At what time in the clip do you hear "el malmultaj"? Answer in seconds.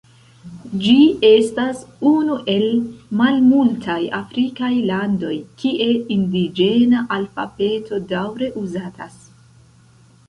2.53-3.99